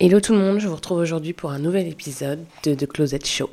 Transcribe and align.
Hello 0.00 0.20
tout 0.20 0.32
le 0.32 0.38
monde, 0.38 0.60
je 0.60 0.68
vous 0.68 0.76
retrouve 0.76 0.98
aujourd'hui 0.98 1.32
pour 1.32 1.50
un 1.50 1.58
nouvel 1.58 1.88
épisode 1.88 2.38
de 2.62 2.72
The 2.72 2.86
Closet 2.86 3.18
Show. 3.24 3.50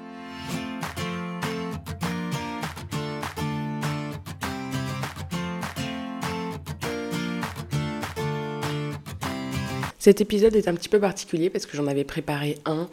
Cet 9.97 10.21
épisode 10.21 10.55
est 10.55 10.67
un 10.67 10.75
petit 10.75 10.87
peu 10.87 10.99
particulier 10.99 11.49
parce 11.49 11.65
que 11.65 11.75
j'en 11.75 11.87
avais 11.87 12.03
préparé 12.03 12.59
un 12.65 12.87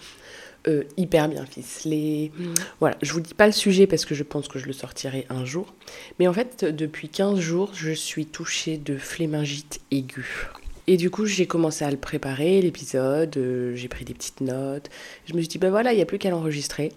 euh, 0.67 0.85
hyper 0.97 1.29
bien 1.29 1.45
ficelé. 1.45 2.33
Voilà, 2.81 2.97
je 3.03 3.13
vous 3.13 3.21
dis 3.21 3.35
pas 3.35 3.45
le 3.45 3.53
sujet 3.53 3.87
parce 3.87 4.07
que 4.07 4.15
je 4.15 4.23
pense 4.23 4.49
que 4.49 4.59
je 4.59 4.65
le 4.65 4.73
sortirai 4.73 5.27
un 5.29 5.45
jour. 5.45 5.75
Mais 6.19 6.27
en 6.27 6.33
fait, 6.33 6.65
depuis 6.65 7.11
15 7.11 7.39
jours, 7.39 7.73
je 7.75 7.93
suis 7.93 8.25
touchée 8.25 8.79
de 8.79 8.97
flémingite 8.97 9.83
aiguë. 9.91 10.49
Et 10.87 10.97
du 10.97 11.11
coup, 11.11 11.27
j'ai 11.27 11.47
commencé 11.47 11.85
à 11.85 11.91
le 11.91 11.97
préparer, 11.97 12.61
l'épisode, 12.61 13.37
euh, 13.37 13.75
j'ai 13.77 13.89
pris 13.89 14.05
des 14.05 14.15
petites 14.15 14.41
notes. 14.41 14.91
Je 15.27 15.35
me 15.35 15.41
suis 15.41 15.49
dit, 15.49 15.59
ben 15.59 15.71
voilà, 15.71 15.93
il 15.93 15.97
n'y 15.97 16.03
a 16.03 16.07
plus 16.07 16.19
qu'à 16.19 16.31
l'enregistrer. 16.31 16.93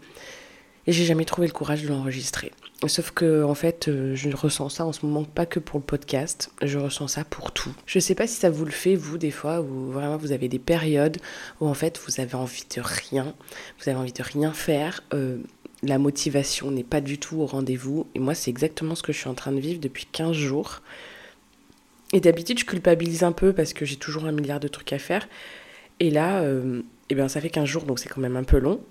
Et 0.88 0.92
j'ai 0.92 1.06
jamais 1.06 1.26
trouvé 1.26 1.48
le 1.48 1.54
courage 1.54 1.82
de 1.84 1.88
l'enregistrer. 1.88 2.52
Sauf 2.88 3.12
que, 3.12 3.44
en 3.44 3.56
fait, 3.56 3.88
euh, 3.88 4.16
je 4.16 4.30
ressens 4.30 4.70
ça 4.70 4.86
en 4.86 4.92
ce 4.92 5.06
moment 5.06 5.24
pas 5.24 5.48
que 5.48 5.60
pour 5.60 5.80
le 5.80 5.86
podcast, 5.86 6.52
je 6.62 6.78
ressens 6.78 7.08
ça 7.08 7.24
pour 7.24 7.52
tout. 7.52 7.74
Je 7.88 7.98
sais 7.98 8.14
pas 8.14 8.28
si 8.28 8.36
ça 8.36 8.52
vous 8.52 8.66
le 8.66 8.72
fait, 8.72 8.96
vous, 8.96 9.18
des 9.18 9.32
fois, 9.32 9.62
où 9.62 9.92
vraiment 9.92 10.18
vous 10.18 10.32
avez 10.32 10.48
des 10.48 10.60
périodes 10.60 11.18
où, 11.60 11.68
en 11.68 11.74
fait, 11.74 12.00
vous 12.06 12.20
avez 12.20 12.36
envie 12.36 12.66
de 12.76 12.82
rien, 12.82 13.34
vous 13.80 13.90
avez 13.90 13.98
envie 13.98 14.14
de 14.14 14.22
rien 14.22 14.54
faire. 14.54 15.04
Euh, 15.14 15.38
la 15.82 15.98
motivation 15.98 16.70
n'est 16.72 16.84
pas 16.84 17.02
du 17.02 17.18
tout 17.18 17.38
au 17.38 17.46
rendez-vous. 17.46 18.08
Et 18.14 18.20
moi, 18.20 18.36
c'est 18.36 18.52
exactement 18.52 18.96
ce 18.96 19.04
que 19.04 19.14
je 19.14 19.18
suis 19.20 19.30
en 19.30 19.36
train 19.36 19.52
de 19.52 19.60
vivre 19.60 19.80
depuis 19.80 20.06
15 20.12 20.34
jours. 20.34 20.82
Et 22.14 22.20
d'habitude, 22.20 22.60
je 22.60 22.66
culpabilise 22.66 23.24
un 23.24 23.32
peu 23.32 23.54
parce 23.54 23.74
que 23.74 23.86
j'ai 23.86 23.98
toujours 23.98 24.26
un 24.26 24.32
milliard 24.32 24.60
de 24.60 24.68
trucs 24.68 24.94
à 24.94 25.00
faire. 25.00 25.28
Et 26.00 26.10
là, 26.10 26.42
euh, 26.42 26.82
eh 27.10 27.16
bien, 27.16 27.28
ça 27.28 27.42
fait 27.42 27.50
15 27.50 27.66
jours, 27.66 27.84
donc 27.84 28.00
c'est 28.00 28.10
quand 28.10 28.22
même 28.22 28.38
un 28.38 28.44
peu 28.44 28.60
long. 28.60 28.82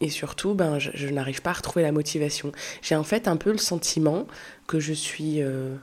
Et 0.00 0.10
surtout, 0.10 0.54
ben, 0.54 0.78
je, 0.78 1.08
n'arrive 1.08 1.40
pas 1.40 1.50
à 1.50 1.54
retrouver 1.54 1.82
la 1.82 1.92
motivation. 1.92 2.52
J'ai 2.82 2.96
en 2.96 3.04
fait 3.04 3.28
un 3.28 3.36
peu 3.36 3.52
le 3.52 3.58
sentiment 3.58 4.26
que 4.66 4.80
je 4.80 4.92
suis 4.92 5.40
euh, 5.40 5.74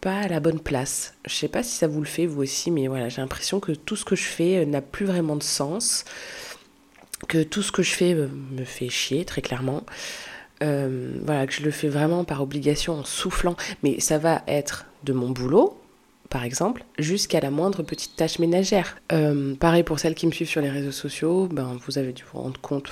pas 0.00 0.20
à 0.20 0.28
la 0.28 0.38
bonne 0.40 0.60
place. 0.60 1.14
Je 1.26 1.34
sais 1.34 1.48
pas 1.48 1.62
si 1.62 1.76
ça 1.76 1.86
vous 1.86 2.00
le 2.00 2.06
fait 2.06 2.26
vous 2.26 2.42
aussi, 2.42 2.70
mais 2.70 2.86
voilà, 2.88 3.08
j'ai 3.08 3.20
l'impression 3.20 3.60
que 3.60 3.72
tout 3.72 3.96
ce 3.96 4.04
que 4.04 4.16
je 4.16 4.24
fais 4.24 4.58
euh, 4.58 4.64
n'a 4.66 4.82
plus 4.82 5.06
vraiment 5.06 5.36
de 5.36 5.42
sens. 5.42 6.04
Que 7.28 7.42
tout 7.42 7.62
ce 7.62 7.72
que 7.72 7.82
je 7.82 7.92
fais 7.92 8.14
me 8.14 8.64
fait 8.64 8.90
chier, 8.90 9.24
très 9.24 9.40
clairement. 9.40 9.84
voilà, 10.60 11.46
que 11.46 11.52
je 11.52 11.62
le 11.62 11.70
fais 11.70 11.88
vraiment 11.88 12.24
par 12.24 12.42
obligation 12.42 12.98
en 12.98 13.04
soufflant. 13.04 13.56
Mais 13.82 13.98
ça 13.98 14.18
va 14.18 14.42
être 14.46 14.84
de 15.04 15.12
mon 15.12 15.30
boulot, 15.30 15.78
par 16.30 16.44
exemple, 16.44 16.84
jusqu'à 16.98 17.40
la 17.40 17.50
moindre 17.50 17.82
petite 17.82 18.16
tâche 18.16 18.38
ménagère. 18.38 18.96
Euh, 19.12 19.54
pareil 19.54 19.82
pour 19.82 19.98
celles 20.00 20.14
qui 20.14 20.26
me 20.26 20.32
suivent 20.32 20.48
sur 20.48 20.60
les 20.60 20.70
réseaux 20.70 20.90
sociaux, 20.92 21.48
ben, 21.50 21.78
vous 21.86 21.98
avez 21.98 22.12
dû 22.12 22.24
vous 22.32 22.40
rendre 22.40 22.60
compte. 22.60 22.90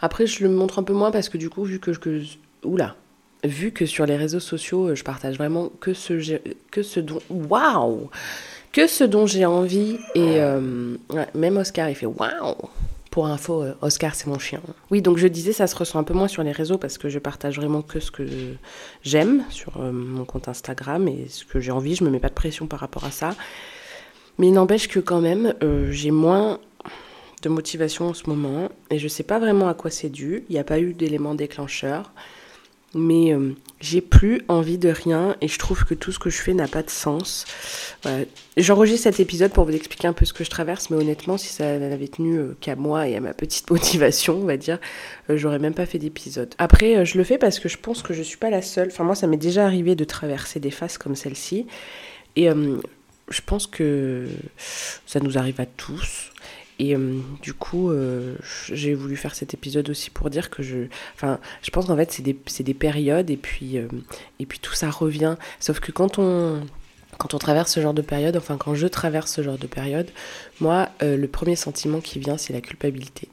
Après, 0.00 0.26
je 0.26 0.42
le 0.42 0.50
montre 0.50 0.78
un 0.78 0.82
peu 0.82 0.92
moins 0.92 1.10
parce 1.10 1.28
que 1.28 1.38
du 1.38 1.50
coup, 1.50 1.64
vu 1.64 1.78
que, 1.78 1.92
que 1.92 2.22
oula, 2.64 2.96
vu 3.44 3.72
que 3.72 3.86
sur 3.86 4.06
les 4.06 4.16
réseaux 4.16 4.40
sociaux, 4.40 4.94
je 4.94 5.04
partage 5.04 5.36
vraiment 5.36 5.70
que 5.80 5.94
ce, 5.94 6.38
que 6.70 6.82
ce 6.82 7.00
dont, 7.00 7.20
que 8.72 8.86
ce 8.86 9.04
dont 9.04 9.26
j'ai 9.26 9.46
envie 9.46 9.98
et 10.14 10.40
euh, 10.40 10.96
même 11.34 11.56
Oscar, 11.56 11.88
il 11.88 11.94
fait 11.94 12.06
waouh. 12.06 12.56
Pour 13.10 13.26
info, 13.26 13.62
euh, 13.62 13.74
Oscar, 13.82 14.14
c'est 14.14 14.28
mon 14.28 14.38
chien. 14.38 14.60
Oui, 14.90 15.02
donc 15.02 15.18
je 15.18 15.26
disais, 15.26 15.52
ça 15.52 15.66
se 15.66 15.74
ressent 15.74 15.98
un 15.98 16.04
peu 16.04 16.14
moins 16.14 16.28
sur 16.28 16.44
les 16.44 16.52
réseaux 16.52 16.78
parce 16.78 16.96
que 16.96 17.08
je 17.08 17.18
partage 17.18 17.56
vraiment 17.56 17.82
que 17.82 17.98
ce 17.98 18.12
que 18.12 18.22
j'aime 19.02 19.44
sur 19.50 19.78
euh, 19.78 19.90
mon 19.90 20.24
compte 20.24 20.46
Instagram 20.46 21.08
et 21.08 21.26
ce 21.28 21.44
que 21.44 21.58
j'ai 21.58 21.72
envie. 21.72 21.96
Je 21.96 22.04
me 22.04 22.10
mets 22.10 22.20
pas 22.20 22.28
de 22.28 22.34
pression 22.34 22.68
par 22.68 22.78
rapport 22.78 23.04
à 23.04 23.10
ça. 23.10 23.34
Mais 24.38 24.46
il 24.48 24.52
n'empêche 24.52 24.86
que 24.86 25.00
quand 25.00 25.20
même, 25.20 25.54
euh, 25.62 25.90
j'ai 25.90 26.12
moins 26.12 26.60
de 27.42 27.48
motivation 27.48 28.08
en 28.08 28.14
ce 28.14 28.28
moment 28.28 28.68
et 28.90 28.98
je 28.98 29.08
sais 29.08 29.24
pas 29.24 29.40
vraiment 29.40 29.68
à 29.68 29.74
quoi 29.74 29.90
c'est 29.90 30.10
dû. 30.10 30.44
Il 30.48 30.52
n'y 30.52 30.60
a 30.60 30.64
pas 30.64 30.78
eu 30.78 30.94
d'élément 30.94 31.34
déclencheur 31.34 32.12
mais 32.92 33.36
j'ai 33.80 34.02
plus 34.02 34.42
envie 34.48 34.76
de 34.76 34.90
rien 34.90 35.36
et 35.40 35.48
je 35.48 35.58
trouve 35.58 35.84
que 35.84 35.94
tout 35.94 36.12
ce 36.12 36.18
que 36.18 36.28
je 36.28 36.36
fais 36.36 36.52
n'a 36.52 36.68
pas 36.68 36.82
de 36.82 36.90
sens. 36.90 37.46
J'enregistre 38.56 39.04
cet 39.04 39.20
épisode 39.20 39.52
pour 39.52 39.64
vous 39.64 39.74
expliquer 39.74 40.06
un 40.06 40.12
peu 40.12 40.26
ce 40.26 40.34
que 40.34 40.44
je 40.44 40.50
traverse, 40.50 40.90
mais 40.90 40.96
honnêtement, 40.96 41.38
si 41.38 41.48
ça 41.48 41.78
n'avait 41.78 42.08
tenu 42.08 42.38
euh, 42.38 42.56
qu'à 42.60 42.76
moi 42.76 43.08
et 43.08 43.16
à 43.16 43.20
ma 43.20 43.32
petite 43.32 43.70
motivation, 43.70 44.36
on 44.36 44.44
va 44.44 44.58
dire, 44.58 44.78
euh, 45.30 45.38
j'aurais 45.38 45.58
même 45.58 45.74
pas 45.74 45.86
fait 45.86 45.98
d'épisode. 45.98 46.54
Après, 46.58 47.06
je 47.06 47.16
le 47.16 47.24
fais 47.24 47.38
parce 47.38 47.58
que 47.58 47.68
je 47.68 47.78
pense 47.78 48.02
que 48.02 48.12
je 48.12 48.22
suis 48.22 48.36
pas 48.36 48.50
la 48.50 48.62
seule. 48.62 48.88
Enfin, 48.88 49.04
moi, 49.04 49.14
ça 49.14 49.26
m'est 49.26 49.38
déjà 49.38 49.64
arrivé 49.64 49.94
de 49.94 50.04
traverser 50.04 50.60
des 50.60 50.70
phases 50.70 50.98
comme 50.98 51.16
celle-ci. 51.16 51.66
Et 52.36 52.48
je 52.48 53.40
pense 53.44 53.66
que 53.66 54.28
ça 55.06 55.20
nous 55.20 55.36
arrive 55.36 55.60
à 55.60 55.66
tous. 55.66 56.30
Et 56.80 56.96
euh, 56.96 57.20
du 57.42 57.52
coup, 57.52 57.90
euh, 57.90 58.36
j'ai 58.72 58.94
voulu 58.94 59.14
faire 59.14 59.34
cet 59.34 59.52
épisode 59.52 59.90
aussi 59.90 60.08
pour 60.08 60.30
dire 60.30 60.48
que 60.48 60.62
je. 60.62 60.86
Enfin, 61.14 61.38
je 61.60 61.70
pense 61.70 61.84
qu'en 61.84 61.96
fait, 61.96 62.10
c'est 62.10 62.22
des, 62.22 62.34
des, 62.60 62.74
périodes 62.74 63.28
et 63.28 63.36
puis, 63.36 63.76
euh, 63.76 63.86
et 64.38 64.46
puis 64.46 64.58
tout 64.58 64.72
ça 64.72 64.88
revient. 64.88 65.36
Sauf 65.60 65.78
que 65.78 65.92
quand 65.92 66.18
on. 66.18 66.62
Quand 67.18 67.34
on 67.34 67.38
traverse 67.38 67.70
ce 67.70 67.80
genre 67.80 67.92
de 67.92 68.00
période, 68.00 68.34
enfin 68.38 68.56
quand 68.56 68.74
je 68.74 68.86
traverse 68.86 69.30
ce 69.30 69.42
genre 69.42 69.58
de 69.58 69.66
période, 69.66 70.08
moi, 70.58 70.88
le 71.02 71.26
premier 71.26 71.54
sentiment 71.54 72.00
qui 72.00 72.18
vient, 72.18 72.38
c'est 72.38 72.54
la 72.54 72.62
culpabilité. 72.62 73.28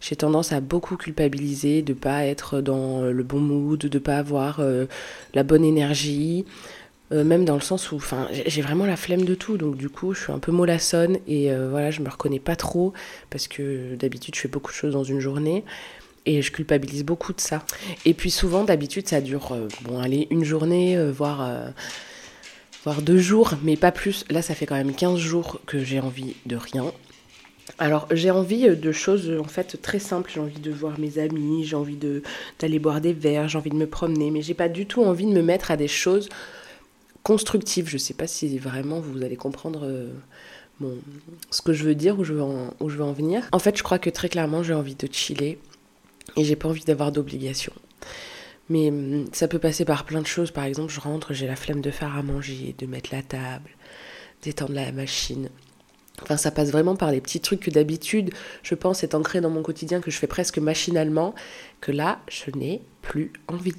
J'ai 0.00 0.16
tendance 0.16 0.50
à 0.50 0.60
beaucoup 0.60 0.96
culpabiliser, 0.96 1.82
de 1.82 1.92
pas 1.92 2.24
être 2.24 2.60
dans 2.60 3.02
le 3.02 3.22
bon 3.22 3.38
mood, 3.38 3.78
de 3.78 3.98
pas 4.00 4.16
avoir 4.16 4.60
la 5.34 5.42
bonne 5.44 5.64
énergie, 5.64 6.46
euh, 7.10 7.24
même 7.24 7.46
dans 7.46 7.54
le 7.54 7.62
sens 7.62 7.90
où 7.90 8.00
j'ai 8.46 8.60
vraiment 8.60 8.84
la 8.84 8.96
flemme 8.96 9.24
de 9.24 9.34
tout. 9.34 9.56
Donc 9.56 9.76
du 9.76 9.88
coup 9.88 10.12
je 10.12 10.24
suis 10.24 10.32
un 10.32 10.38
peu 10.38 10.52
mollassonne 10.52 11.18
et 11.26 11.50
euh, 11.50 11.68
voilà 11.70 11.90
je 11.90 12.02
me 12.02 12.08
reconnais 12.10 12.38
pas 12.38 12.56
trop 12.56 12.92
parce 13.30 13.48
que 13.48 13.94
d'habitude 13.94 14.34
je 14.34 14.40
fais 14.40 14.48
beaucoup 14.48 14.70
de 14.70 14.76
choses 14.76 14.92
dans 14.92 15.04
une 15.04 15.20
journée 15.20 15.64
et 16.26 16.42
je 16.42 16.52
culpabilise 16.52 17.04
beaucoup 17.04 17.32
de 17.32 17.40
ça. 17.40 17.64
Et 18.04 18.12
puis 18.12 18.30
souvent 18.30 18.64
d'habitude 18.64 19.08
ça 19.08 19.22
dure 19.22 19.52
euh, 19.52 19.68
bon 19.82 20.00
allez 20.00 20.26
une 20.30 20.44
journée 20.44 20.98
voire 21.10 21.50
voire 22.84 23.00
deux 23.00 23.18
jours 23.18 23.54
mais 23.62 23.76
pas 23.76 23.92
plus. 23.92 24.26
Là 24.28 24.42
ça 24.42 24.54
fait 24.54 24.66
quand 24.66 24.76
même 24.76 24.94
15 24.94 25.18
jours 25.18 25.60
que 25.66 25.82
j'ai 25.82 26.00
envie 26.00 26.36
de 26.44 26.56
rien. 26.56 26.92
Alors 27.78 28.06
j'ai 28.10 28.30
envie 28.30 28.68
de 28.68 28.92
choses 28.92 29.32
en 29.40 29.48
fait 29.48 29.80
très 29.80 29.98
simples, 29.98 30.30
j'ai 30.34 30.40
envie 30.40 30.60
de 30.60 30.70
voir 30.70 30.98
mes 30.98 31.18
amis, 31.18 31.64
j'ai 31.64 31.76
envie 31.76 31.98
d'aller 32.58 32.78
boire 32.78 33.00
des 33.00 33.14
verres, 33.14 33.48
j'ai 33.48 33.56
envie 33.56 33.70
de 33.70 33.76
me 33.76 33.86
promener, 33.86 34.30
mais 34.30 34.42
j'ai 34.42 34.54
pas 34.54 34.68
du 34.68 34.84
tout 34.84 35.02
envie 35.04 35.26
de 35.26 35.32
me 35.32 35.42
mettre 35.42 35.70
à 35.70 35.78
des 35.78 35.88
choses 35.88 36.28
constructive. 37.22 37.88
Je 37.88 37.94
ne 37.94 37.98
sais 37.98 38.14
pas 38.14 38.26
si 38.26 38.58
vraiment 38.58 39.00
vous 39.00 39.22
allez 39.22 39.36
comprendre 39.36 39.80
euh, 39.84 40.10
ce 41.50 41.62
que 41.62 41.72
je 41.72 41.84
veux 41.84 41.94
dire, 41.94 42.18
où 42.18 42.24
je 42.24 42.32
veux, 42.32 42.42
en, 42.42 43.12
venir. 43.12 43.48
En 43.52 43.58
fait, 43.58 43.76
je 43.76 43.82
crois 43.82 43.98
que 43.98 44.10
très 44.10 44.28
clairement, 44.28 44.62
j'ai 44.62 44.74
envie 44.74 44.94
de 44.94 45.08
chiller 45.10 45.58
et 46.36 46.44
j'ai 46.44 46.56
pas 46.56 46.68
envie 46.68 46.84
d'avoir 46.84 47.12
d'obligations. 47.12 47.72
Mais 48.68 48.88
hum, 48.88 49.26
ça 49.32 49.48
peut 49.48 49.58
passer 49.58 49.84
par 49.84 50.04
plein 50.04 50.20
de 50.20 50.26
choses. 50.26 50.50
Par 50.50 50.64
exemple, 50.64 50.92
je 50.92 51.00
rentre, 51.00 51.32
j'ai 51.32 51.46
la 51.46 51.56
flemme 51.56 51.80
de 51.80 51.90
faire 51.90 52.16
à 52.16 52.22
manger, 52.22 52.74
de 52.78 52.86
mettre 52.86 53.10
la 53.12 53.22
table, 53.22 53.70
d'étendre 54.42 54.74
la 54.74 54.92
machine. 54.92 55.48
Enfin, 56.22 56.36
ça 56.36 56.50
passe 56.50 56.70
vraiment 56.70 56.96
par 56.96 57.12
les 57.12 57.20
petits 57.20 57.40
trucs 57.40 57.60
que 57.60 57.70
d'habitude, 57.70 58.30
je 58.62 58.74
pense, 58.74 59.04
est 59.04 59.14
ancré 59.14 59.40
dans 59.40 59.50
mon 59.50 59.62
quotidien, 59.62 60.00
que 60.00 60.10
je 60.10 60.18
fais 60.18 60.26
presque 60.26 60.58
machinalement, 60.58 61.34
que 61.80 61.92
là, 61.92 62.20
je 62.28 62.50
n'ai 62.56 62.82
plus 63.02 63.32
envie. 63.46 63.74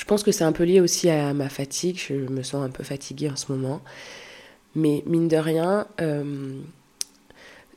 Je 0.00 0.06
pense 0.06 0.22
que 0.22 0.32
c'est 0.32 0.44
un 0.44 0.52
peu 0.52 0.64
lié 0.64 0.80
aussi 0.80 1.10
à 1.10 1.34
ma 1.34 1.50
fatigue. 1.50 2.00
Je 2.08 2.14
me 2.14 2.42
sens 2.42 2.64
un 2.64 2.70
peu 2.70 2.82
fatiguée 2.82 3.28
en 3.28 3.36
ce 3.36 3.52
moment. 3.52 3.82
Mais 4.74 5.02
mine 5.04 5.28
de 5.28 5.36
rien, 5.36 5.86
euh, 6.00 6.58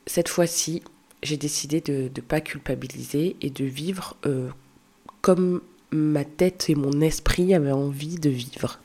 cette 0.08 0.30
fois-ci, 0.30 0.82
j'ai 1.22 1.36
décidé 1.36 1.82
de 1.82 2.04
ne 2.04 2.22
pas 2.22 2.40
culpabiliser 2.40 3.36
et 3.42 3.50
de 3.50 3.66
vivre 3.66 4.16
euh, 4.26 4.48
comme 5.20 5.62
ma 5.92 6.24
tête 6.24 6.70
et 6.70 6.76
mon 6.76 7.02
esprit 7.02 7.54
avaient 7.54 7.74
envie 7.74 8.16
de 8.16 8.30
vivre. 8.30 8.80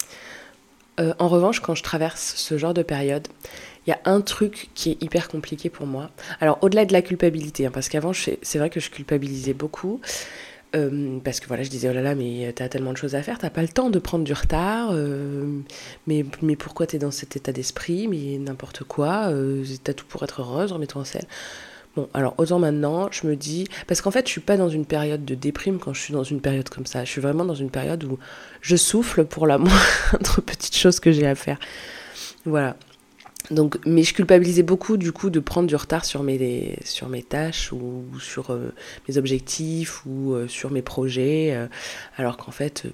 Euh, 0.99 1.15
en 1.21 1.29
revanche, 1.29 1.61
quand 1.61 1.77
je 1.77 1.85
traverse 1.85 2.35
ce 2.35 2.59
genre 2.59 2.75
de 2.75 2.83
période, 2.83 3.29
il 3.87 3.91
y 3.91 3.93
a 3.93 4.01
un 4.05 4.21
truc 4.21 4.69
qui 4.75 4.91
est 4.91 5.03
hyper 5.03 5.29
compliqué 5.29 5.71
pour 5.71 5.87
moi. 5.87 6.11
Alors, 6.41 6.59
au-delà 6.63 6.85
de 6.85 6.93
la 6.93 7.03
culpabilité, 7.03 7.67
hein, 7.67 7.71
parce 7.73 7.89
qu'avant, 7.89 8.13
c'est 8.13 8.59
vrai 8.59 8.69
que 8.69 8.81
je 8.81 8.91
culpabilisais 8.91 9.55
beaucoup. 9.55 10.01
Euh, 10.77 11.19
parce 11.25 11.41
que 11.41 11.49
voilà, 11.49 11.63
je 11.63 11.71
disais, 11.71 11.89
oh 11.89 11.95
là 11.95 12.03
là, 12.03 12.15
mais 12.15 12.53
t'as 12.55 12.69
tellement 12.69 12.93
de 12.93 12.99
choses 12.99 13.15
à 13.15 13.23
faire, 13.23 13.39
t'as 13.39 13.49
pas 13.49 13.63
le 13.63 13.69
temps 13.69 13.89
de 13.89 13.99
prendre 13.99 14.25
du 14.25 14.35
retard, 14.35 14.91
euh, 14.93 15.61
mais, 16.07 16.27
mais 16.43 16.57
pourquoi 16.57 16.87
t'es 16.87 16.99
dans 16.99 17.11
cet 17.11 17.37
état 17.37 17.53
d'esprit, 17.53 18.07
mais 18.07 18.37
n'importe 18.39 18.85
quoi, 18.85 19.29
euh, 19.31 19.65
t'as 19.83 19.95
tout 19.95 20.05
pour 20.07 20.23
être 20.25 20.43
heureuse, 20.43 20.73
remets-toi 20.73 21.01
en 21.01 21.05
selle. 21.05 21.27
Bon, 21.97 22.07
alors 22.13 22.35
autant 22.37 22.59
maintenant, 22.59 23.09
je 23.11 23.27
me 23.27 23.35
dis, 23.35 23.67
parce 23.87 24.03
qu'en 24.03 24.11
fait, 24.11 24.27
je 24.27 24.33
suis 24.33 24.43
pas 24.43 24.59
dans 24.59 24.69
une 24.69 24.85
période 24.85 25.25
de 25.25 25.35
déprime 25.35 25.79
quand 25.79 25.95
je 25.95 26.03
suis 26.03 26.13
dans 26.13 26.23
une 26.23 26.43
période 26.43 26.69
comme 26.69 26.85
ça, 26.85 27.03
je 27.05 27.11
suis 27.11 27.23
vraiment 27.23 27.47
dans 27.47 27.55
une 27.55 27.71
période 27.71 28.05
où 28.05 28.19
je 28.61 28.77
souffle 28.77 29.25
pour 29.25 29.47
la 29.47 29.57
moindre 29.59 30.41
petite 30.45 30.77
chose 30.77 31.01
que 31.01 31.13
j'ai 31.13 31.27
à 31.27 31.35
faire. 31.35 31.59
Voilà. 32.45 32.77
Donc, 33.51 33.79
mais 33.87 34.03
je 34.03 34.13
culpabilisais 34.13 34.63
beaucoup 34.63 34.97
du 34.99 35.13
coup 35.13 35.31
de 35.31 35.41
prendre 35.41 35.67
du 35.67 35.77
retard 35.77 36.05
sur 36.05 36.23
mes, 36.23 36.79
sur 36.85 37.09
mes 37.09 37.23
tâches 37.23 37.73
ou 37.73 38.05
sur 38.21 38.51
euh, 38.51 38.75
mes 39.09 39.17
objectifs 39.17 40.05
ou 40.05 40.35
euh, 40.35 40.49
sur 40.49 40.71
mes 40.71 40.83
projets, 40.83 41.53
euh, 41.55 41.67
alors 42.17 42.37
qu'en 42.37 42.51
fait, 42.51 42.85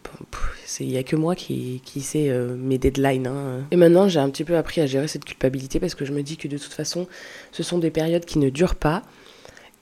il 0.79 0.87
n'y 0.87 0.97
a 0.97 1.03
que 1.03 1.17
moi 1.17 1.35
qui, 1.35 1.83
qui 1.85 2.01
sais 2.01 2.31
mes 2.57 2.79
deadlines. 2.79 3.27
Hein. 3.27 3.65
Et 3.71 3.77
maintenant, 3.77 4.09
j'ai 4.09 4.21
un 4.21 4.31
petit 4.31 4.45
peu 4.45 4.57
appris 4.57 4.81
à 4.81 4.87
gérer 4.87 5.09
cette 5.09 5.25
culpabilité 5.25 5.81
parce 5.81 5.95
que 5.95 6.05
je 6.05 6.13
me 6.13 6.23
dis 6.23 6.37
que 6.37 6.47
de 6.47 6.59
toute 6.59 6.73
façon, 6.73 7.09
ce 7.51 7.63
sont 7.63 7.79
des 7.79 7.91
périodes 7.91 8.25
qui 8.25 8.39
ne 8.39 8.51
durent 8.51 8.77
pas 8.77 9.03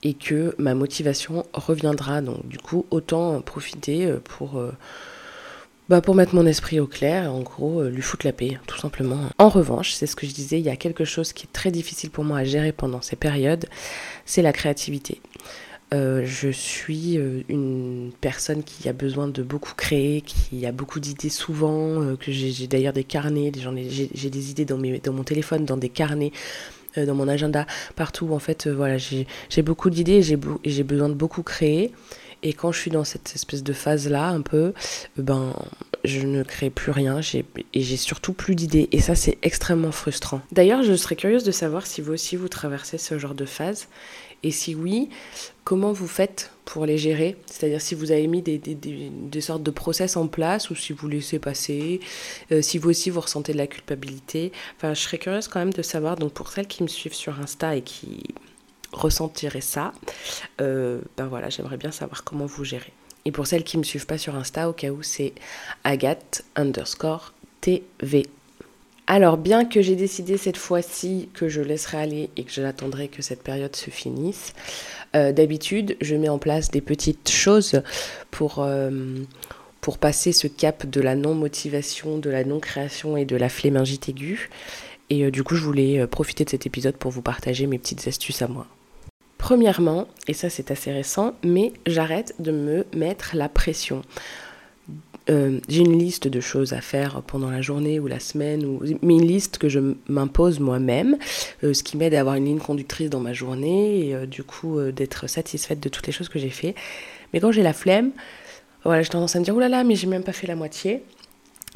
et 0.03 0.15
que 0.15 0.55
ma 0.59 0.75
motivation 0.75 1.45
reviendra. 1.53 2.23
Donc, 2.23 2.49
du 2.49 2.59
coup, 2.59 2.87
autant 2.91 3.41
profiter 3.43 4.11
pour 4.25 4.63
bah 5.88 6.00
pour 6.00 6.14
mettre 6.14 6.34
mon 6.34 6.46
esprit 6.46 6.81
au 6.81 6.87
clair, 6.87 7.32
en 7.32 7.40
gros, 7.40 7.81
euh, 7.81 7.90
lui 7.90 8.02
foutre 8.02 8.25
la 8.25 8.32
paix, 8.32 8.58
tout 8.67 8.79
simplement. 8.79 9.19
En 9.38 9.49
revanche, 9.49 9.93
c'est 9.93 10.06
ce 10.06 10.14
que 10.14 10.26
je 10.26 10.32
disais, 10.32 10.58
il 10.58 10.64
y 10.64 10.70
a 10.70 10.76
quelque 10.76 11.05
chose 11.05 11.32
qui 11.32 11.46
est 11.46 11.52
très 11.52 11.70
difficile 11.70 12.11
pour 12.11 12.25
moi 12.25 12.38
à 12.38 12.44
gérer 12.44 12.73
pendant 12.73 13.02
ces 13.02 13.17
périodes, 13.17 13.67
c'est 14.25 14.43
la 14.43 14.52
créativité. 14.52 15.20
Euh, 15.93 16.23
je 16.25 16.49
suis 16.49 17.19
euh, 17.19 17.43
une 17.49 18.12
personne 18.20 18.62
qui 18.62 18.88
a 18.88 18.93
besoin 18.94 19.29
de 19.29 19.43
beaucoup 19.43 19.75
créer, 19.75 20.23
qui 20.23 20.64
a 20.64 20.73
beaucoup 20.73 21.00
d'idées 21.00 21.29
souvent, 21.29 22.17
que 22.17 22.31
j'ai 22.31 22.67
d'ailleurs 22.69 22.94
des 22.94 23.05
carnets, 23.05 23.52
j'ai 24.14 24.31
des 24.31 24.50
idées 24.50 24.64
dans, 24.64 24.79
mon 24.79 25.25
téléphone, 25.25 25.64
dans 25.64 25.76
des 25.76 25.90
carnets, 25.90 26.32
dans 26.97 27.15
mon 27.15 27.29
agenda, 27.29 27.67
partout. 27.97 28.33
En 28.33 28.39
fait, 28.39 28.69
voilà, 28.69 28.97
j'ai 28.99 29.27
beaucoup 29.62 29.91
d'idées 29.91 30.19
et 30.19 30.71
j'ai 30.71 30.83
besoin 30.83 31.09
de 31.09 31.15
beaucoup 31.15 31.43
créer. 31.43 31.93
Et 32.43 32.53
quand 32.53 32.73
je 32.73 32.81
suis 32.81 32.91
dans 32.91 33.05
cette 33.05 33.33
espèce 33.35 33.62
de 33.62 33.73
phase-là, 33.73 34.29
un 34.29 34.41
peu, 34.41 34.73
ben, 35.17 35.55
je 36.05 36.21
ne 36.21 36.43
crée 36.43 36.71
plus 36.71 36.91
rien 36.91 37.21
et 37.21 37.83
j'ai 37.83 37.97
surtout 37.97 38.33
plus 38.33 38.55
d'idées. 38.55 38.89
Et 38.91 39.00
ça, 39.00 39.15
c'est 39.15 39.39
extrêmement 39.43 39.93
frustrant. 39.93 40.41
D'ailleurs, 40.50 40.83
je 40.83 40.94
serais 40.94 41.17
curieuse 41.17 41.44
de 41.44 41.53
savoir 41.53 41.87
si 41.87 42.00
vous 42.00 42.12
aussi 42.12 42.37
vous 42.37 42.49
traversez 42.49 42.99
ce 42.99 43.19
genre 43.19 43.35
de 43.35 43.44
phase. 43.44 43.87
Et 44.43 44.50
si 44.50 44.75
oui, 44.75 45.09
comment 45.65 45.93
vous 45.93 46.09
faites 46.09 46.50
pour 46.64 46.87
les 46.87 46.99
gérer 46.99 47.37
C'est-à-dire 47.47 47.81
si 47.81 47.94
vous 47.94 48.12
avez 48.12 48.26
mis 48.26 48.43
des, 48.43 48.59
des, 48.59 49.41
sortes 49.41 49.62
de 49.62 49.70
process 49.70 50.17
en 50.17 50.29
place 50.29 50.70
ou 50.70 50.75
si 50.75 50.93
vous 50.93 51.09
laissez 51.09 51.38
passer, 51.38 52.00
euh, 52.50 52.62
si 52.62 52.79
vous 52.79 52.91
aussi 52.91 53.11
vous 53.11 53.20
ressentez 53.20 53.53
de 53.53 53.59
la 53.59 53.67
culpabilité. 53.67 54.53
Enfin, 54.76 54.94
je 54.94 55.00
serais 55.00 55.19
curieuse 55.19 55.49
quand 55.49 55.59
même 55.59 55.73
de 55.73 55.82
savoir, 55.82 56.17
donc 56.17 56.32
pour 56.32 56.50
celles 56.50 56.67
qui 56.67 56.82
me 56.82 56.88
suivent 56.88 57.14
sur 57.14 57.38
Insta 57.41 57.76
et 57.76 57.82
qui 57.82 58.23
ressentirait 58.93 59.61
ça, 59.61 59.93
euh, 60.61 61.00
ben 61.17 61.26
voilà, 61.26 61.49
j'aimerais 61.49 61.79
bien 61.79 61.93
savoir 61.93 62.25
comment 62.25 62.47
vous 62.47 62.65
gérez. 62.65 62.93
Et 63.25 63.32
pour 63.32 63.47
celles 63.47 63.65
qui 63.65 63.76
ne 63.76 63.82
me 63.82 63.85
suivent 63.85 64.06
pas 64.06 64.19
sur 64.19 64.35
Insta, 64.35 64.69
au 64.69 64.73
cas 64.73 64.91
où, 64.91 65.03
c'est 65.03 65.32
Agathe 65.85 66.44
underscore 66.56 67.32
TV. 67.61 68.26
Alors, 69.07 69.37
bien 69.37 69.65
que 69.65 69.83
j'ai 69.83 69.97
décidé 69.97 70.37
cette 70.37 70.57
fois-ci 70.57 71.29
que 71.35 71.49
je 71.49 71.61
laisserai 71.61 71.99
aller 71.99 72.31
et 72.37 72.45
que 72.45 72.53
j'attendrai 72.53 73.09
que 73.09 73.21
cette 73.21 73.43
période 73.43 73.75
se 73.75 73.91
finisse, 73.91 74.55
euh, 75.17 75.33
d'habitude, 75.33 75.97
je 76.01 76.15
mets 76.15 76.29
en 76.29 76.39
place 76.39 76.71
des 76.71 76.81
petites 76.81 77.31
choses 77.31 77.83
pour, 78.31 78.57
euh, 78.61 78.91
pour 79.81 79.99
passer 79.99 80.33
ce 80.33 80.47
cap 80.47 80.87
de 80.87 81.01
la 81.01 81.17
non-motivation, 81.17 82.19
de 82.19 82.31
la 82.31 82.45
non-création 82.45 83.17
et 83.17 83.25
de 83.25 83.37
la 83.37 83.49
flémingite 83.49 84.09
aiguë. 84.09 84.51
Et 85.11 85.31
du 85.31 85.43
coup, 85.43 85.57
je 85.57 85.65
voulais 85.65 86.07
profiter 86.07 86.45
de 86.45 86.51
cet 86.51 86.65
épisode 86.65 86.97
pour 86.97 87.11
vous 87.11 87.23
partager 87.23 87.67
mes 87.67 87.79
petites 87.79 88.07
astuces 88.09 88.41
à 88.41 88.49
moi. 88.49 88.67
Premièrement, 89.43 90.07
et 90.29 90.35
ça 90.35 90.49
c'est 90.49 90.71
assez 90.71 90.93
récent, 90.93 91.35
mais 91.43 91.73
j'arrête 91.85 92.37
de 92.39 92.53
me 92.53 92.87
mettre 92.95 93.35
la 93.35 93.49
pression. 93.49 94.03
Euh, 95.31 95.61
j'ai 95.69 95.82
une 95.82 95.99
liste 95.99 96.26
de 96.26 96.40
choses 96.40 96.73
à 96.73 96.81
faire 96.81 97.23
pendant 97.23 97.50
la 97.50 97.62
journée 97.62 98.00
ou 98.00 98.08
la 98.08 98.19
semaine, 98.19 98.64
ou, 98.64 98.82
mais 99.02 99.14
une 99.14 99.26
liste 99.26 99.58
que 99.58 99.69
je 99.69 99.79
m'impose 100.08 100.58
moi-même, 100.58 101.17
euh, 101.62 101.73
ce 101.73 101.84
qui 101.84 101.96
m'aide 101.96 102.14
à 102.14 102.20
avoir 102.20 102.34
une 102.34 102.46
ligne 102.46 102.58
conductrice 102.58 103.08
dans 103.08 103.20
ma 103.20 103.32
journée 103.32 104.08
et 104.08 104.14
euh, 104.14 104.26
du 104.26 104.43
coup 104.43 104.81
d'être 104.90 105.29
satisfaite 105.29 105.81
de 105.81 105.88
toutes 105.88 106.06
les 106.06 106.12
choses 106.12 106.29
que 106.29 106.38
j'ai 106.38 106.50
fait. 106.50 106.75
Mais 107.32 107.40
quand 107.40 107.52
j'ai 107.52 107.62
la 107.62 107.73
flemme, 107.73 108.11
voilà, 108.84 109.02
j'ai 109.02 109.11
tendance 109.11 109.37
à 109.37 109.38
me 109.38 109.44
dire, 109.44 109.55
oh 109.55 109.61
là 109.61 109.69
là, 109.69 109.84
mais 109.84 109.94
j'ai 109.94 110.08
même 110.08 110.25
pas 110.25 110.32
fait 110.32 110.49
la 110.49 110.56
moitié. 110.56 111.05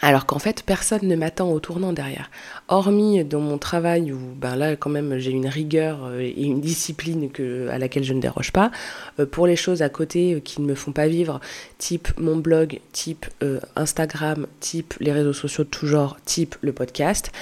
Alors 0.03 0.27
qu'en 0.27 0.39
fait, 0.39 0.63
personne 0.63 1.09
ne 1.09 1.17
m'attend 1.17 1.51
au 1.51 1.59
tournant 1.59 1.95
derrière. 1.95 2.31
Hormis 2.69 3.25
dans 3.25 3.41
mon 3.41 3.57
travail 3.57 4.13
où 4.13 4.19
ben 4.37 4.55
là, 4.55 4.77
quand 4.77 4.91
même, 4.91 5.19
j'ai 5.19 5.31
une 5.31 5.47
rigueur 5.47 6.05
euh, 6.05 6.21
et 6.21 6.43
une 6.43 6.61
discipline 6.61 7.31
à 7.71 7.79
laquelle 7.79 8.05
je 8.05 8.13
ne 8.13 8.21
déroge 8.21 8.53
pas. 8.53 8.71
Euh, 9.19 9.25
pour 9.25 9.47
les 9.47 9.57
choses 9.57 9.81
à 9.81 9.89
côté 9.89 10.35
euh, 10.35 10.41
qui 10.41 10.61
ne 10.61 10.67
me 10.67 10.75
font 10.75 10.93
pas 10.93 11.09
vivre, 11.09 11.41
type 11.79 12.09
mon 12.19 12.37
blog, 12.37 12.81
type 12.93 13.27
Instagram, 13.75 14.47
type 14.61 14.95
les 15.01 15.13
réseaux 15.13 15.33
sociaux 15.33 15.65
de 15.65 15.71
tout 15.71 15.87
genre, 15.87 16.19
type 16.25 16.57
le 16.61 16.73
podcast, 16.73 17.33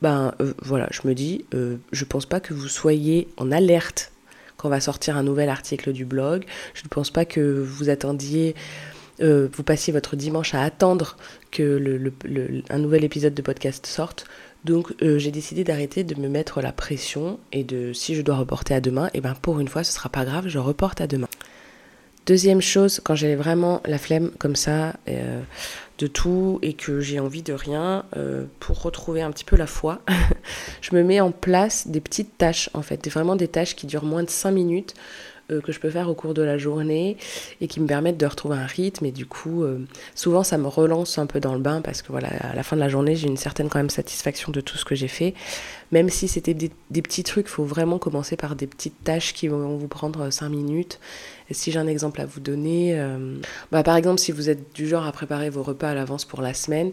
ben 0.00 0.34
voilà, 0.60 0.88
je 0.90 1.06
me 1.06 1.14
dis, 1.14 1.44
je 1.52 2.04
pense 2.04 2.26
pas 2.26 2.40
que 2.40 2.54
vous 2.54 2.68
soyez 2.68 3.28
en 3.36 3.52
alerte 3.52 4.10
quand 4.56 4.68
va 4.68 4.80
sortir 4.80 5.16
un 5.16 5.22
nouvel 5.22 5.48
article 5.48 5.92
du 5.92 6.04
blog. 6.04 6.44
Je 6.74 6.82
ne 6.84 6.88
pense 6.88 7.10
pas 7.10 7.24
que 7.24 7.40
vous 7.40 7.88
attendiez 7.88 8.54
euh, 9.20 9.48
vous 9.52 9.62
passiez 9.62 9.92
votre 9.92 10.16
dimanche 10.16 10.54
à 10.54 10.62
attendre 10.62 11.16
que 11.50 11.62
le, 11.62 12.12
un 12.70 12.78
nouvel 12.78 13.04
épisode 13.04 13.34
de 13.34 13.42
podcast 13.42 13.86
sorte. 13.86 14.24
Donc 14.64 14.92
euh, 15.02 15.18
j'ai 15.18 15.30
décidé 15.30 15.64
d'arrêter 15.64 16.04
de 16.04 16.18
me 16.20 16.28
mettre 16.28 16.60
la 16.60 16.72
pression 16.72 17.38
et 17.50 17.64
de 17.64 17.92
si 17.92 18.14
je 18.14 18.22
dois 18.22 18.36
reporter 18.36 18.74
à 18.74 18.80
demain, 18.80 19.08
et 19.08 19.18
eh 19.18 19.20
ben 19.20 19.34
pour 19.40 19.60
une 19.60 19.68
fois 19.68 19.84
ce 19.84 19.92
sera 19.92 20.08
pas 20.08 20.24
grave, 20.24 20.48
je 20.48 20.58
reporte 20.58 21.00
à 21.00 21.06
demain. 21.06 21.28
Deuxième 22.26 22.62
chose, 22.62 23.00
quand 23.02 23.16
j'ai 23.16 23.34
vraiment 23.34 23.80
la 23.84 23.98
flemme 23.98 24.30
comme 24.38 24.54
ça 24.54 24.94
euh, 25.08 25.42
de 25.98 26.06
tout 26.06 26.60
et 26.62 26.74
que 26.74 27.00
j'ai 27.00 27.18
envie 27.18 27.42
de 27.42 27.52
rien, 27.52 28.04
pour 28.60 28.82
retrouver 28.82 29.22
un 29.22 29.32
petit 29.32 29.44
peu 29.44 29.56
la 29.56 29.66
foi, 29.66 30.00
je 30.80 30.94
me 30.94 31.02
mets 31.02 31.20
en 31.20 31.32
place 31.32 31.88
des 31.88 32.00
petites 32.00 32.38
tâches 32.38 32.70
en 32.74 32.82
fait, 32.82 33.08
vraiment 33.08 33.34
des 33.34 33.48
tâches 33.48 33.74
qui 33.74 33.86
durent 33.86 34.04
moins 34.04 34.22
de 34.22 34.30
5 34.30 34.52
minutes 34.52 34.94
que 35.48 35.72
je 35.72 35.80
peux 35.80 35.90
faire 35.90 36.08
au 36.08 36.14
cours 36.14 36.34
de 36.34 36.42
la 36.42 36.58
journée 36.58 37.16
et 37.60 37.66
qui 37.66 37.80
me 37.80 37.86
permettent 37.86 38.18
de 38.18 38.26
retrouver 38.26 38.56
un 38.56 38.66
rythme. 38.66 39.04
Et 39.06 39.12
du 39.12 39.26
coup, 39.26 39.64
euh, 39.64 39.78
souvent, 40.14 40.42
ça 40.42 40.58
me 40.58 40.68
relance 40.68 41.18
un 41.18 41.26
peu 41.26 41.40
dans 41.40 41.54
le 41.54 41.60
bain 41.60 41.80
parce 41.80 42.02
que 42.02 42.12
voilà, 42.12 42.28
à 42.28 42.54
la 42.54 42.62
fin 42.62 42.76
de 42.76 42.80
la 42.80 42.88
journée, 42.88 43.16
j'ai 43.16 43.28
une 43.28 43.36
certaine 43.36 43.68
quand 43.68 43.78
même 43.78 43.90
satisfaction 43.90 44.52
de 44.52 44.60
tout 44.60 44.76
ce 44.76 44.84
que 44.84 44.94
j'ai 44.94 45.08
fait. 45.08 45.34
Même 45.90 46.08
si 46.08 46.28
c'était 46.28 46.54
des, 46.54 46.70
petits 47.02 47.22
trucs, 47.22 47.46
il 47.46 47.50
faut 47.50 47.64
vraiment 47.64 47.98
commencer 47.98 48.36
par 48.36 48.56
des 48.56 48.66
petites 48.66 49.04
tâches 49.04 49.34
qui 49.34 49.48
vont 49.48 49.76
vous 49.76 49.88
prendre 49.88 50.30
5 50.30 50.48
minutes. 50.48 51.00
Et 51.50 51.54
si 51.54 51.70
j'ai 51.70 51.78
un 51.78 51.86
exemple 51.86 52.20
à 52.20 52.26
vous 52.26 52.40
donner, 52.40 52.98
euh, 52.98 53.36
bah, 53.70 53.82
par 53.82 53.96
exemple, 53.96 54.18
si 54.18 54.32
vous 54.32 54.48
êtes 54.48 54.74
du 54.74 54.88
genre 54.88 55.04
à 55.06 55.12
préparer 55.12 55.50
vos 55.50 55.62
repas 55.62 55.90
à 55.90 55.94
l'avance 55.94 56.24
pour 56.24 56.40
la 56.40 56.54
semaine, 56.54 56.92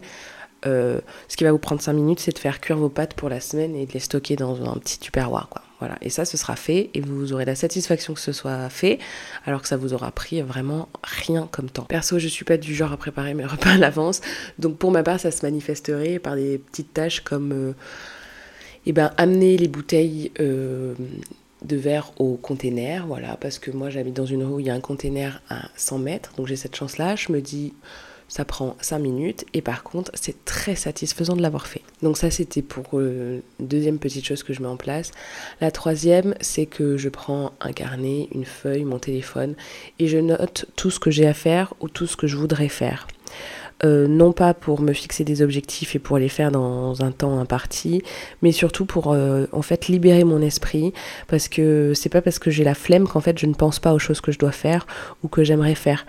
ce 0.64 1.36
qui 1.36 1.44
va 1.44 1.52
vous 1.52 1.58
prendre 1.58 1.80
5 1.80 1.94
minutes, 1.94 2.20
c'est 2.20 2.32
de 2.32 2.38
faire 2.38 2.60
cuire 2.60 2.76
vos 2.76 2.90
pâtes 2.90 3.14
pour 3.14 3.30
la 3.30 3.40
semaine 3.40 3.74
et 3.74 3.86
de 3.86 3.92
les 3.92 4.00
stocker 4.00 4.36
dans 4.36 4.70
un 4.70 4.76
petit 4.76 4.98
tupperware. 4.98 5.48
Quoi. 5.48 5.62
Voilà. 5.80 5.96
Et 6.02 6.10
ça, 6.10 6.24
ce 6.24 6.36
sera 6.36 6.56
fait 6.56 6.90
et 6.94 7.00
vous 7.00 7.32
aurez 7.32 7.44
la 7.44 7.54
satisfaction 7.54 8.14
que 8.14 8.20
ce 8.20 8.32
soit 8.32 8.68
fait, 8.68 8.98
alors 9.46 9.62
que 9.62 9.68
ça 9.68 9.76
vous 9.76 9.94
aura 9.94 10.12
pris 10.12 10.42
vraiment 10.42 10.88
rien 11.02 11.48
comme 11.50 11.70
temps. 11.70 11.84
Perso, 11.84 12.18
je 12.18 12.28
suis 12.28 12.44
pas 12.44 12.58
du 12.58 12.74
genre 12.74 12.92
à 12.92 12.96
préparer 12.96 13.34
mes 13.34 13.44
repas 13.46 13.70
à 13.70 13.76
l'avance, 13.76 14.20
donc 14.58 14.76
pour 14.76 14.90
ma 14.90 15.02
part, 15.02 15.18
ça 15.18 15.30
se 15.30 15.44
manifesterait 15.44 16.18
par 16.18 16.36
des 16.36 16.58
petites 16.58 16.92
tâches 16.92 17.20
comme 17.20 17.52
euh, 17.52 17.72
eh 18.86 18.92
ben, 18.92 19.12
amener 19.16 19.56
les 19.56 19.68
bouteilles. 19.68 20.30
Euh, 20.40 20.94
de 21.62 21.76
verre 21.76 22.12
au 22.18 22.36
container, 22.36 23.06
voilà, 23.06 23.36
parce 23.36 23.58
que 23.58 23.70
moi 23.70 23.90
j'habite 23.90 24.16
dans 24.16 24.24
une 24.24 24.42
rue 24.42 24.54
où 24.54 24.60
il 24.60 24.66
y 24.66 24.70
a 24.70 24.74
un 24.74 24.80
container 24.80 25.42
à 25.50 25.68
100 25.76 25.98
mètres, 25.98 26.32
donc 26.38 26.46
j'ai 26.46 26.56
cette 26.56 26.74
chance-là. 26.74 27.16
Je 27.16 27.30
me 27.32 27.42
dis, 27.42 27.74
ça 28.30 28.46
prend 28.46 28.76
5 28.80 28.98
minutes 29.00 29.44
et 29.52 29.60
par 29.60 29.82
contre 29.82 30.10
c'est 30.14 30.46
très 30.46 30.76
satisfaisant 30.76 31.36
de 31.36 31.42
l'avoir 31.42 31.66
fait. 31.66 31.82
Donc 32.00 32.16
ça 32.16 32.30
c'était 32.30 32.62
pour 32.62 32.86
euh, 32.94 33.40
deuxième 33.58 33.98
petite 33.98 34.24
chose 34.24 34.42
que 34.42 34.54
je 34.54 34.62
mets 34.62 34.68
en 34.68 34.78
place. 34.78 35.10
La 35.60 35.70
troisième 35.70 36.34
c'est 36.40 36.66
que 36.66 36.96
je 36.96 37.10
prends 37.10 37.52
un 37.60 37.72
carnet, 37.72 38.28
une 38.32 38.46
feuille, 38.46 38.84
mon 38.84 38.98
téléphone 38.98 39.54
et 39.98 40.06
je 40.06 40.16
note 40.16 40.64
tout 40.76 40.90
ce 40.90 41.00
que 41.00 41.10
j'ai 41.10 41.26
à 41.26 41.34
faire 41.34 41.74
ou 41.80 41.88
tout 41.88 42.06
ce 42.06 42.16
que 42.16 42.26
je 42.26 42.36
voudrais 42.36 42.68
faire. 42.68 43.06
Euh, 43.82 44.06
non 44.06 44.32
pas 44.32 44.52
pour 44.52 44.82
me 44.82 44.92
fixer 44.92 45.24
des 45.24 45.40
objectifs 45.40 45.96
et 45.96 45.98
pour 45.98 46.18
les 46.18 46.28
faire 46.28 46.50
dans 46.50 47.02
un 47.02 47.12
temps 47.12 47.38
imparti, 47.38 48.02
mais 48.42 48.52
surtout 48.52 48.84
pour 48.84 49.12
euh, 49.12 49.46
en 49.52 49.62
fait 49.62 49.88
libérer 49.88 50.24
mon 50.24 50.42
esprit, 50.42 50.92
parce 51.28 51.48
que 51.48 51.94
c'est 51.94 52.10
pas 52.10 52.20
parce 52.20 52.38
que 52.38 52.50
j'ai 52.50 52.62
la 52.62 52.74
flemme 52.74 53.08
qu'en 53.08 53.20
fait 53.20 53.38
je 53.38 53.46
ne 53.46 53.54
pense 53.54 53.78
pas 53.78 53.94
aux 53.94 53.98
choses 53.98 54.20
que 54.20 54.32
je 54.32 54.38
dois 54.38 54.52
faire 54.52 54.86
ou 55.22 55.28
que 55.28 55.44
j'aimerais 55.44 55.74
faire. 55.74 56.04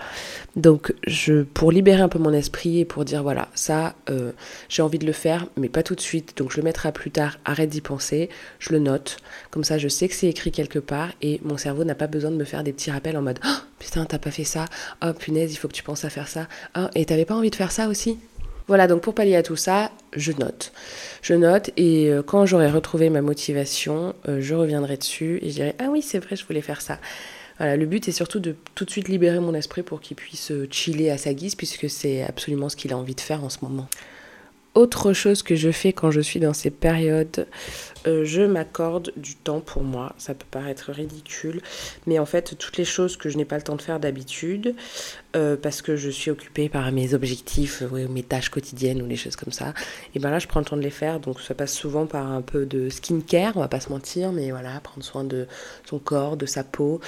Donc 0.57 0.93
je, 1.07 1.43
pour 1.43 1.71
libérer 1.71 2.01
un 2.01 2.09
peu 2.09 2.19
mon 2.19 2.33
esprit 2.33 2.79
et 2.79 2.85
pour 2.85 3.05
dire 3.05 3.23
voilà 3.23 3.47
ça 3.55 3.95
euh, 4.09 4.33
j'ai 4.67 4.81
envie 4.81 4.99
de 4.99 5.05
le 5.05 5.13
faire, 5.13 5.45
mais 5.55 5.69
pas 5.69 5.83
tout 5.83 5.95
de 5.95 6.01
suite, 6.01 6.37
donc 6.37 6.51
je 6.51 6.57
le 6.57 6.63
mettrai 6.63 6.91
plus 6.91 7.11
tard. 7.11 7.37
Arrête 7.45 7.69
d'y 7.69 7.81
penser, 7.81 8.29
je 8.59 8.73
le 8.73 8.79
note, 8.79 9.15
comme 9.49 9.63
ça 9.63 9.77
je 9.77 9.87
sais 9.87 10.09
que 10.09 10.15
c'est 10.15 10.27
écrit 10.27 10.51
quelque 10.51 10.79
part 10.79 11.11
et 11.21 11.39
mon 11.45 11.55
cerveau 11.55 11.85
n'a 11.85 11.95
pas 11.95 12.07
besoin 12.07 12.31
de 12.31 12.35
me 12.35 12.43
faire 12.43 12.65
des 12.65 12.73
petits 12.73 12.91
rappels 12.91 13.15
en 13.15 13.21
mode 13.21 13.39
oh, 13.45 13.57
putain 13.79 14.03
t'as 14.03 14.19
pas 14.19 14.31
fait 14.31 14.43
ça, 14.43 14.65
oh 15.05 15.13
punaise 15.13 15.53
il 15.53 15.55
faut 15.55 15.69
que 15.69 15.73
tu 15.73 15.83
penses 15.83 16.03
à 16.03 16.09
faire 16.09 16.27
ça, 16.27 16.49
oh 16.77 16.87
et 16.95 17.05
t'avais 17.05 17.23
pas 17.23 17.35
envie 17.35 17.49
de 17.49 17.55
faire 17.55 17.60
ça 17.69 17.89
aussi 17.89 18.17
voilà, 18.71 18.87
donc 18.87 19.01
pour 19.01 19.13
pallier 19.13 19.35
à 19.35 19.43
tout 19.43 19.57
ça, 19.57 19.91
je 20.15 20.31
note. 20.31 20.71
Je 21.21 21.33
note 21.33 21.71
et 21.75 22.09
euh, 22.09 22.23
quand 22.23 22.45
j'aurai 22.45 22.71
retrouvé 22.71 23.09
ma 23.09 23.21
motivation, 23.21 24.15
euh, 24.29 24.39
je 24.39 24.55
reviendrai 24.55 24.95
dessus 24.95 25.39
et 25.41 25.49
je 25.49 25.55
dirai 25.55 25.75
Ah 25.77 25.87
oui, 25.89 26.01
c'est 26.01 26.19
vrai, 26.19 26.37
je 26.37 26.45
voulais 26.45 26.61
faire 26.61 26.79
ça. 26.79 26.97
Voilà, 27.57 27.75
le 27.75 27.85
but 27.85 28.07
est 28.07 28.13
surtout 28.13 28.39
de 28.39 28.55
tout 28.73 28.85
de 28.85 28.89
suite 28.89 29.09
libérer 29.09 29.41
mon 29.41 29.53
esprit 29.53 29.83
pour 29.83 29.99
qu'il 29.99 30.15
puisse 30.15 30.51
euh, 30.51 30.69
chiller 30.71 31.11
à 31.11 31.17
sa 31.17 31.33
guise, 31.33 31.55
puisque 31.55 31.89
c'est 31.89 32.23
absolument 32.23 32.69
ce 32.69 32.77
qu'il 32.77 32.93
a 32.93 32.97
envie 32.97 33.13
de 33.13 33.19
faire 33.19 33.43
en 33.43 33.49
ce 33.49 33.57
moment. 33.61 33.89
Autre 34.73 35.11
chose 35.11 35.43
que 35.43 35.55
je 35.55 35.69
fais 35.69 35.91
quand 35.91 36.11
je 36.11 36.21
suis 36.21 36.39
dans 36.39 36.53
ces 36.53 36.69
périodes, 36.69 37.45
je 38.05 38.41
m'accorde 38.41 39.11
du 39.17 39.35
temps 39.35 39.59
pour 39.59 39.83
moi. 39.83 40.15
Ça 40.17 40.33
peut 40.33 40.45
paraître 40.49 40.93
ridicule, 40.93 41.61
mais 42.07 42.19
en 42.19 42.25
fait, 42.25 42.57
toutes 42.57 42.77
les 42.77 42.85
choses 42.85 43.17
que 43.17 43.27
je 43.27 43.35
n'ai 43.35 43.43
pas 43.43 43.57
le 43.57 43.63
temps 43.63 43.75
de 43.75 43.81
faire 43.81 43.99
d'habitude, 43.99 44.73
euh, 45.35 45.55
parce 45.55 45.81
que 45.81 45.95
je 45.95 46.09
suis 46.09 46.31
occupée 46.31 46.69
par 46.69 46.91
mes 46.91 47.13
objectifs, 47.13 47.83
ou 47.91 47.95
mes 48.11 48.23
tâches 48.23 48.49
quotidiennes 48.49 49.01
ou 49.01 49.07
les 49.07 49.15
choses 49.15 49.35
comme 49.35 49.53
ça, 49.53 49.73
et 50.15 50.19
ben 50.19 50.29
là, 50.29 50.39
je 50.39 50.47
prends 50.47 50.59
le 50.59 50.65
temps 50.65 50.77
de 50.77 50.81
les 50.81 50.89
faire. 50.89 51.19
Donc, 51.19 51.39
ça 51.41 51.53
passe 51.53 51.73
souvent 51.73 52.05
par 52.05 52.31
un 52.31 52.41
peu 52.41 52.65
de 52.65 52.89
skincare, 52.89 53.53
on 53.55 53.61
va 53.61 53.67
pas 53.67 53.79
se 53.79 53.89
mentir, 53.89 54.31
mais 54.31 54.51
voilà, 54.51 54.79
prendre 54.81 55.03
soin 55.03 55.23
de 55.23 55.47
son 55.85 55.99
corps, 55.99 56.37
de 56.37 56.45
sa 56.45 56.63
peau. 56.63 56.99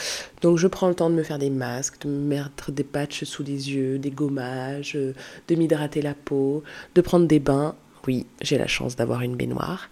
Donc, 0.41 0.57
je 0.57 0.67
prends 0.67 0.87
le 0.87 0.95
temps 0.95 1.09
de 1.09 1.15
me 1.15 1.23
faire 1.23 1.39
des 1.39 1.49
masques, 1.49 2.01
de 2.01 2.09
me 2.09 2.19
mettre 2.19 2.71
des 2.71 2.83
patchs 2.83 3.23
sous 3.23 3.43
les 3.43 3.71
yeux, 3.71 3.99
des 3.99 4.11
gommages, 4.11 4.95
euh, 4.95 5.13
de 5.47 5.55
m'hydrater 5.55 6.01
la 6.01 6.13
peau, 6.13 6.63
de 6.95 7.01
prendre 7.01 7.27
des 7.27 7.39
bains 7.39 7.75
oui, 8.07 8.25
j'ai 8.41 8.57
la 8.57 8.67
chance 8.67 8.95
d'avoir 8.95 9.21
une 9.21 9.35
baignoire. 9.35 9.89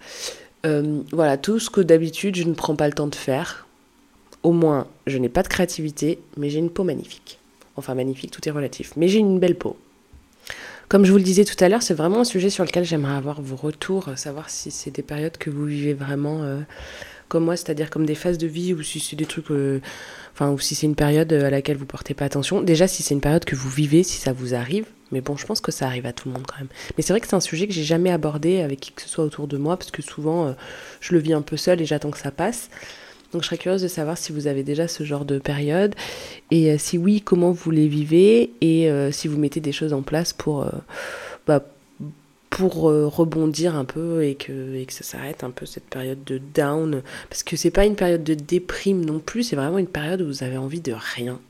Euh, 0.66 1.02
voilà, 1.12 1.36
tout 1.38 1.58
ce 1.58 1.70
que 1.70 1.80
d'habitude 1.80 2.36
je 2.36 2.44
ne 2.44 2.54
prends 2.54 2.76
pas 2.76 2.86
le 2.86 2.92
temps 2.92 3.06
de 3.06 3.14
faire. 3.14 3.66
Au 4.42 4.52
moins, 4.52 4.86
je 5.06 5.18
n'ai 5.18 5.28
pas 5.28 5.42
de 5.42 5.48
créativité, 5.48 6.18
mais 6.36 6.50
j'ai 6.50 6.58
une 6.58 6.70
peau 6.70 6.84
magnifique. 6.84 7.38
Enfin, 7.76 7.94
magnifique, 7.94 8.30
tout 8.30 8.46
est 8.48 8.52
relatif. 8.52 8.92
Mais 8.96 9.08
j'ai 9.08 9.18
une 9.18 9.38
belle 9.38 9.56
peau. 9.56 9.76
Comme 10.88 11.04
je 11.06 11.10
vous 11.10 11.16
le 11.16 11.24
disais 11.24 11.44
tout 11.44 11.56
à 11.64 11.68
l'heure, 11.68 11.82
c'est 11.82 11.94
vraiment 11.94 12.20
un 12.20 12.24
sujet 12.24 12.50
sur 12.50 12.64
lequel 12.64 12.84
j'aimerais 12.84 13.14
avoir 13.14 13.40
vos 13.40 13.56
retours, 13.56 14.10
savoir 14.16 14.50
si 14.50 14.70
c'est 14.70 14.90
des 14.90 15.02
périodes 15.02 15.38
que 15.38 15.48
vous 15.48 15.64
vivez 15.64 15.94
vraiment 15.94 16.42
euh, 16.42 16.60
comme 17.28 17.44
moi, 17.44 17.56
c'est-à-dire 17.56 17.88
comme 17.88 18.04
des 18.04 18.14
phases 18.14 18.36
de 18.36 18.46
vie 18.46 18.74
ou 18.74 18.82
si 18.82 19.00
c'est 19.00 19.16
des 19.16 19.24
trucs, 19.24 19.50
euh, 19.50 19.80
enfin, 20.34 20.50
ou 20.50 20.58
si 20.58 20.74
c'est 20.74 20.86
une 20.86 20.94
période 20.94 21.32
à 21.32 21.48
laquelle 21.48 21.78
vous 21.78 21.86
portez 21.86 22.12
pas 22.12 22.26
attention. 22.26 22.60
Déjà, 22.60 22.86
si 22.86 23.02
c'est 23.02 23.14
une 23.14 23.22
période 23.22 23.46
que 23.46 23.56
vous 23.56 23.70
vivez, 23.70 24.02
si 24.02 24.18
ça 24.18 24.34
vous 24.34 24.54
arrive, 24.54 24.84
mais 25.12 25.22
bon, 25.22 25.38
je 25.38 25.46
pense 25.46 25.62
que 25.62 25.72
ça 25.72 25.86
arrive 25.86 26.04
à 26.04 26.12
tout 26.12 26.28
le 26.28 26.34
monde 26.34 26.44
quand 26.46 26.58
même. 26.58 26.68
Mais 26.98 27.02
c'est 27.02 27.14
vrai 27.14 27.20
que 27.20 27.26
c'est 27.26 27.36
un 27.36 27.40
sujet 27.40 27.66
que 27.66 27.72
j'ai 27.72 27.84
jamais 27.84 28.10
abordé 28.10 28.60
avec 28.60 28.80
qui 28.80 28.92
que 28.92 29.00
ce 29.00 29.08
soit 29.08 29.24
autour 29.24 29.48
de 29.48 29.56
moi, 29.56 29.78
parce 29.78 29.90
que 29.90 30.02
souvent, 30.02 30.48
euh, 30.48 30.52
je 31.00 31.14
le 31.14 31.20
vis 31.20 31.32
un 31.32 31.40
peu 31.40 31.56
seul 31.56 31.80
et 31.80 31.86
j'attends 31.86 32.10
que 32.10 32.18
ça 32.18 32.30
passe. 32.30 32.68
Donc 33.32 33.42
je 33.42 33.46
serais 33.46 33.58
curieuse 33.58 33.82
de 33.82 33.88
savoir 33.88 34.18
si 34.18 34.32
vous 34.32 34.46
avez 34.46 34.62
déjà 34.62 34.88
ce 34.88 35.04
genre 35.04 35.24
de 35.24 35.38
période, 35.38 35.94
et 36.50 36.70
euh, 36.70 36.76
si 36.78 36.98
oui, 36.98 37.20
comment 37.20 37.52
vous 37.52 37.70
les 37.70 37.88
vivez, 37.88 38.52
et 38.60 38.90
euh, 38.90 39.10
si 39.10 39.28
vous 39.28 39.38
mettez 39.38 39.60
des 39.60 39.72
choses 39.72 39.92
en 39.92 40.02
place 40.02 40.32
pour, 40.32 40.66
bah, 41.46 41.64
pour 42.50 42.82
rebondir 42.82 43.76
un 43.76 43.84
peu 43.84 44.24
et 44.24 44.34
que, 44.34 44.74
et 44.74 44.84
que 44.84 44.92
ça 44.92 45.02
s'arrête 45.02 45.44
un 45.44 45.50
peu 45.50 45.66
cette 45.66 45.84
période 45.84 46.22
de 46.24 46.40
down. 46.54 47.02
Parce 47.30 47.42
que 47.42 47.56
c'est 47.56 47.70
pas 47.70 47.86
une 47.86 47.96
période 47.96 48.24
de 48.24 48.34
déprime 48.34 49.04
non 49.04 49.18
plus, 49.18 49.44
c'est 49.44 49.56
vraiment 49.56 49.78
une 49.78 49.86
période 49.86 50.20
où 50.20 50.26
vous 50.26 50.42
avez 50.42 50.58
envie 50.58 50.80
de 50.80 50.92
rien. 50.92 51.40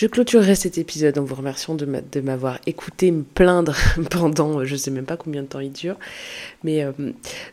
Je 0.00 0.06
clôturerai 0.06 0.54
cet 0.54 0.78
épisode 0.78 1.18
en 1.18 1.24
vous 1.24 1.34
remerciant 1.34 1.74
de 1.74 2.20
m'avoir 2.22 2.58
écouté 2.64 3.10
me 3.10 3.22
plaindre 3.22 3.76
pendant 4.10 4.64
je 4.64 4.74
sais 4.74 4.90
même 4.90 5.04
pas 5.04 5.18
combien 5.18 5.42
de 5.42 5.46
temps 5.46 5.60
il 5.60 5.72
dure. 5.72 5.96
Mais 6.64 6.82
euh, 6.82 6.92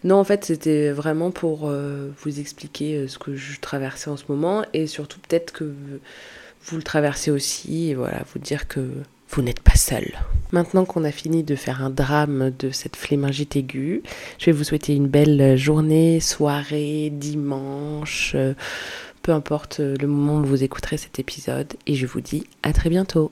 non, 0.05 0.15
en 0.15 0.23
fait, 0.23 0.45
c'était 0.45 0.91
vraiment 0.91 1.29
pour 1.29 1.67
euh, 1.67 2.09
vous 2.23 2.39
expliquer 2.39 2.95
euh, 2.95 3.07
ce 3.09 3.19
que 3.19 3.35
je 3.35 3.59
traversais 3.59 4.09
en 4.09 4.15
ce 4.15 4.23
moment 4.29 4.63
et 4.71 4.87
surtout 4.87 5.19
peut-être 5.27 5.51
que 5.51 5.73
vous 6.63 6.77
le 6.77 6.83
traversez 6.83 7.31
aussi 7.31 7.89
et 7.89 7.95
voilà, 7.95 8.23
vous 8.31 8.39
dire 8.39 8.69
que 8.69 8.79
vous 9.29 9.41
n'êtes 9.41 9.59
pas 9.59 9.75
seul. 9.75 10.13
Maintenant 10.53 10.85
qu'on 10.85 11.03
a 11.03 11.11
fini 11.11 11.43
de 11.43 11.55
faire 11.57 11.83
un 11.83 11.89
drame 11.89 12.53
de 12.57 12.71
cette 12.71 12.95
flémingite 12.95 13.57
aiguë, 13.57 14.03
je 14.39 14.45
vais 14.45 14.51
vous 14.53 14.63
souhaiter 14.63 14.95
une 14.95 15.09
belle 15.09 15.57
journée, 15.57 16.21
soirée, 16.21 17.09
dimanche 17.11 18.37
peu 19.27 19.33
importe 19.33 19.79
le 19.79 20.07
moment 20.07 20.37
où 20.37 20.45
vous 20.45 20.63
écouterez 20.63 20.95
cet 20.95 21.19
épisode, 21.19 21.73
et 21.85 21.95
je 21.95 22.05
vous 22.05 22.21
dis 22.21 22.45
à 22.63 22.71
très 22.71 22.89
bientôt. 22.89 23.29